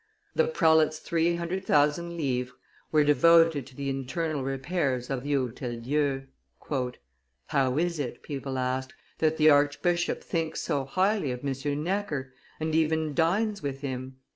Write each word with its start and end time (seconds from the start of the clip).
The 0.33 0.47
prelate's 0.47 0.97
three 0.97 1.35
hundred 1.35 1.63
thousand 1.67 2.17
livres 2.17 2.55
were 2.91 3.03
devoted 3.03 3.67
to 3.67 3.75
the 3.75 3.87
internal 3.87 4.41
repairs 4.41 5.11
of 5.11 5.21
the 5.21 5.33
Hotel 5.33 5.75
Dieu. 5.77 6.23
"How 7.49 7.77
is 7.77 7.99
it," 7.99 8.23
people 8.23 8.57
asked, 8.57 8.95
"that 9.19 9.37
the 9.37 9.51
archbishop 9.51 10.23
thinks 10.23 10.59
so 10.59 10.85
highly 10.85 11.31
of 11.31 11.45
M. 11.45 11.83
Necker, 11.83 12.33
and 12.59 12.73
even 12.73 13.13
dines 13.13 13.61
with 13.61 13.81
him?" 13.81 14.15